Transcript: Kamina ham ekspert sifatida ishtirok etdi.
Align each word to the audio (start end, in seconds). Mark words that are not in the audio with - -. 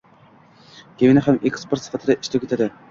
Kamina 1.03 1.25
ham 1.27 1.39
ekspert 1.51 1.87
sifatida 1.87 2.21
ishtirok 2.23 2.53
etdi. 2.57 2.75